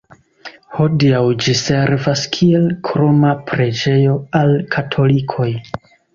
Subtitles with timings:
[0.77, 5.49] Hodiaŭ ĝi servas kiel kroma preĝejo al katolikoj.